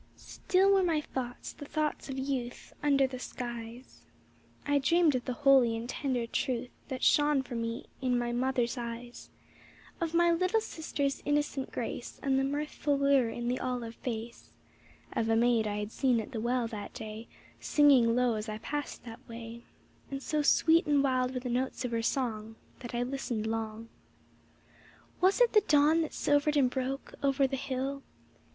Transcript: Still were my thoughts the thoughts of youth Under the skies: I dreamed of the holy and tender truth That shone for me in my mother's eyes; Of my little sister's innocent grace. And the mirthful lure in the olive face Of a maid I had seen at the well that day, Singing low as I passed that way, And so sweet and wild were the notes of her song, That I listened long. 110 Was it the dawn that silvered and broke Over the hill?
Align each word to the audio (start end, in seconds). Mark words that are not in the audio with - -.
Still 0.15 0.71
were 0.71 0.81
my 0.83 0.99
thoughts 0.99 1.53
the 1.53 1.65
thoughts 1.67 2.09
of 2.09 2.17
youth 2.17 2.73
Under 2.81 3.05
the 3.05 3.19
skies: 3.19 4.01
I 4.65 4.79
dreamed 4.79 5.13
of 5.13 5.25
the 5.25 5.33
holy 5.45 5.77
and 5.77 5.87
tender 5.87 6.25
truth 6.25 6.71
That 6.87 7.03
shone 7.03 7.43
for 7.43 7.53
me 7.53 7.85
in 8.01 8.17
my 8.17 8.31
mother's 8.31 8.79
eyes; 8.79 9.29
Of 10.01 10.15
my 10.15 10.31
little 10.31 10.59
sister's 10.59 11.21
innocent 11.23 11.71
grace. 11.71 12.19
And 12.23 12.39
the 12.39 12.43
mirthful 12.43 12.97
lure 12.97 13.29
in 13.29 13.47
the 13.47 13.59
olive 13.59 13.93
face 13.93 14.51
Of 15.13 15.29
a 15.29 15.35
maid 15.35 15.67
I 15.67 15.75
had 15.77 15.91
seen 15.91 16.19
at 16.19 16.31
the 16.31 16.41
well 16.41 16.65
that 16.69 16.95
day, 16.95 17.27
Singing 17.59 18.15
low 18.15 18.33
as 18.33 18.49
I 18.49 18.57
passed 18.57 19.03
that 19.03 19.19
way, 19.29 19.65
And 20.09 20.23
so 20.23 20.41
sweet 20.41 20.87
and 20.87 21.03
wild 21.03 21.31
were 21.35 21.41
the 21.41 21.47
notes 21.47 21.85
of 21.85 21.91
her 21.91 22.01
song, 22.01 22.55
That 22.79 22.95
I 22.95 23.03
listened 23.03 23.45
long. 23.45 23.87
110 25.19 25.21
Was 25.21 25.41
it 25.41 25.53
the 25.53 25.61
dawn 25.61 26.01
that 26.01 26.15
silvered 26.15 26.57
and 26.57 26.71
broke 26.71 27.13
Over 27.21 27.45
the 27.45 27.55
hill? 27.55 28.01